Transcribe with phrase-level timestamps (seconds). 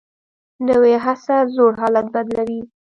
[0.67, 2.61] نوې هڅه زوړ حالت بدلوي